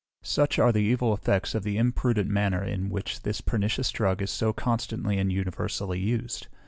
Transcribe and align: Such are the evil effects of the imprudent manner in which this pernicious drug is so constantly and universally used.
Such 0.23 0.57
are 0.57 0.71
the 0.71 0.79
evil 0.81 1.13
effects 1.13 1.53
of 1.53 1.61
the 1.61 1.77
imprudent 1.77 2.27
manner 2.27 2.63
in 2.63 2.89
which 2.89 3.21
this 3.21 3.39
pernicious 3.39 3.91
drug 3.91 4.19
is 4.23 4.31
so 4.31 4.51
constantly 4.51 5.19
and 5.19 5.31
universally 5.31 5.99
used. 5.99 6.47